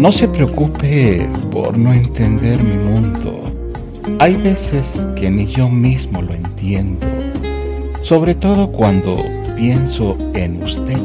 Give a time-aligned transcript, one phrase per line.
[0.00, 3.38] No se preocupe por no entender mi mundo.
[4.18, 7.06] Hay veces que ni yo mismo lo entiendo,
[8.00, 9.22] sobre todo cuando
[9.56, 10.96] pienso en usted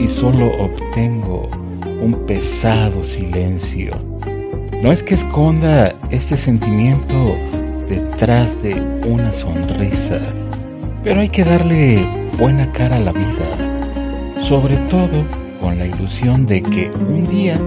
[0.00, 1.48] y solo obtengo
[2.02, 3.92] un pesado silencio.
[4.82, 7.36] No es que esconda este sentimiento
[7.88, 10.18] detrás de una sonrisa,
[11.04, 12.04] pero hay que darle
[12.36, 15.24] buena cara a la vida, sobre todo
[15.60, 17.60] con la ilusión de que un día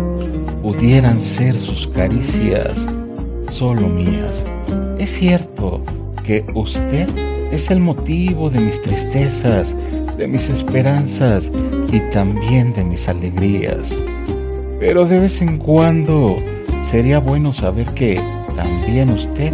[0.62, 2.88] pudieran ser sus caricias
[3.52, 4.46] solo mías.
[4.98, 5.82] Es cierto
[6.24, 7.08] que usted
[7.52, 9.76] es el motivo de mis tristezas,
[10.18, 11.52] de mis esperanzas
[11.92, 13.98] y también de mis alegrías.
[14.80, 16.38] Pero de vez en cuando
[16.84, 18.20] sería bueno saber que
[18.56, 19.54] también usted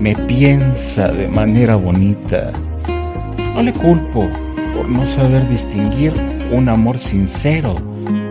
[0.00, 2.52] me piensa de manera bonita.
[3.54, 4.28] No le culpo
[4.74, 6.12] por no saber distinguir
[6.52, 7.76] un amor sincero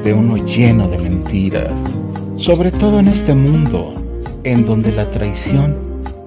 [0.04, 1.84] de uno lleno de mentiras,
[2.38, 3.94] sobre todo en este mundo
[4.44, 5.76] en donde la traición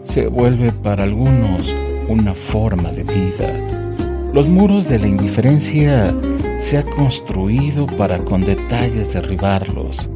[0.04, 1.72] se vuelve para algunos
[2.08, 4.28] una forma de vida.
[4.34, 6.12] Los muros de la indiferencia
[6.58, 10.10] se ha construido para con detalles derribarlos.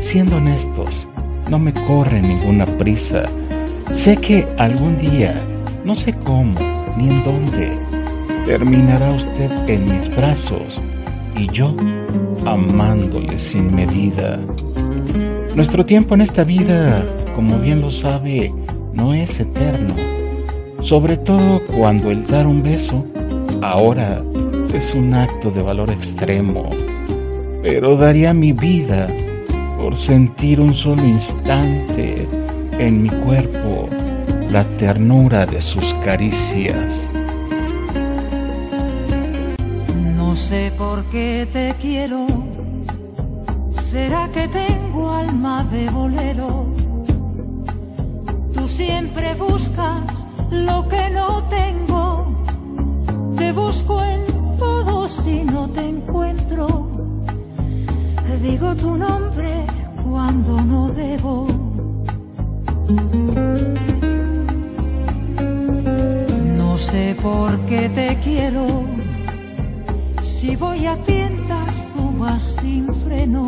[0.00, 1.08] Siendo honestos,
[1.50, 3.24] no me corre ninguna prisa.
[3.92, 5.34] Sé que algún día,
[5.84, 6.54] no sé cómo
[6.96, 7.72] ni en dónde,
[8.46, 10.80] terminará usted en mis brazos
[11.36, 11.74] y yo
[12.46, 14.38] amándole sin medida.
[15.58, 18.54] Nuestro tiempo en esta vida, como bien lo sabe,
[18.94, 19.92] no es eterno,
[20.82, 23.04] sobre todo cuando el dar un beso
[23.60, 24.22] ahora
[24.72, 26.70] es un acto de valor extremo,
[27.60, 29.08] pero daría mi vida
[29.76, 32.28] por sentir un solo instante
[32.78, 33.88] en mi cuerpo
[34.52, 37.12] la ternura de sus caricias.
[40.14, 42.28] No sé por qué te quiero,
[43.92, 46.66] será que tengo alma de bolero.
[48.52, 50.04] Tú siempre buscas
[50.50, 52.04] lo que no tengo,
[53.38, 54.22] te busco en
[54.58, 56.90] todo si no te encuentro.
[58.42, 59.52] Digo tu nombre
[60.04, 61.46] cuando no debo.
[66.60, 68.66] No sé por qué te quiero.
[70.20, 71.57] Si voy a tiendas,
[72.38, 73.46] sin freno.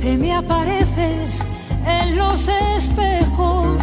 [0.00, 1.40] Te me apareces
[1.84, 3.82] en los espejos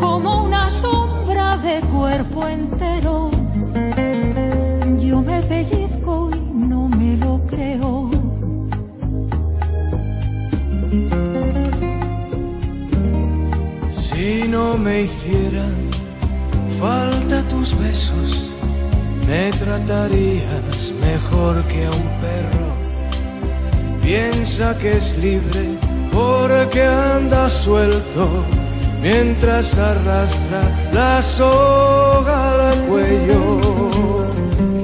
[0.00, 3.30] como una sombra de cuerpo entero.
[4.98, 8.10] Yo me pellizco y no me lo creo.
[13.92, 15.74] Si no me hicieran
[16.80, 18.51] falta tus besos,
[19.32, 22.68] me tratarías mejor que a un perro.
[24.02, 25.64] Piensa que es libre
[26.12, 28.24] porque anda suelto
[29.00, 30.60] mientras arrastra
[30.92, 33.40] la soga al cuello.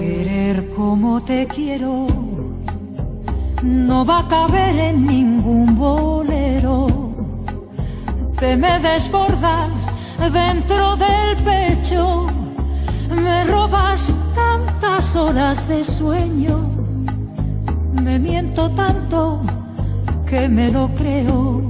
[0.00, 2.06] Querer como te quiero
[3.62, 6.87] no va a caber en ningún bolero.
[8.38, 9.91] Te me desbordas
[10.32, 12.26] dentro del pecho,
[13.10, 14.14] me robas
[15.19, 16.59] horas de sueño,
[17.93, 19.43] me miento tanto
[20.27, 21.65] que me lo creo.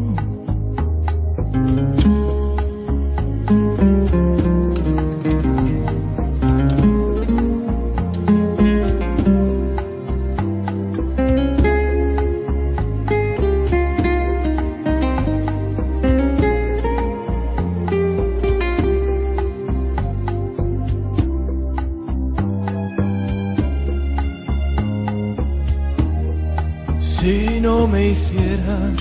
[27.68, 28.94] No me hicieran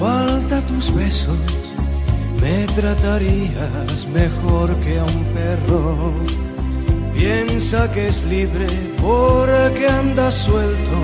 [0.00, 1.38] falta tus besos,
[2.42, 6.12] me tratarías mejor que a un perro.
[7.14, 8.66] Piensa que es libre
[9.00, 10.96] porque anda suelto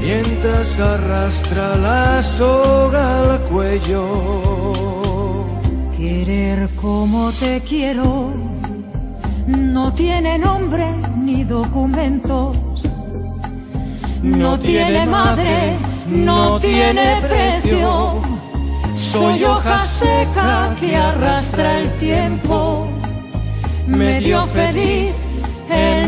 [0.00, 4.04] mientras arrastra la soga al cuello.
[5.96, 8.32] Querer como te quiero
[9.48, 10.86] no tiene nombre
[11.16, 12.63] ni documentos.
[14.24, 15.76] No tiene madre,
[16.08, 18.22] no tiene precio.
[18.94, 22.88] Soy hoja seca que arrastra el tiempo.
[23.86, 25.12] Medio feliz
[25.68, 26.03] en.